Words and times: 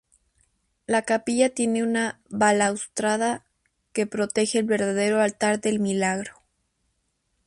La 0.87 1.03
capilla 1.03 1.49
tiene 1.53 1.83
una 1.83 2.21
balaustrada 2.27 3.45
que 3.93 4.07
protege 4.07 4.57
el 4.57 4.65
verdadero 4.65 5.21
altar 5.21 5.61
del 5.61 5.79
milagro. 5.79 6.41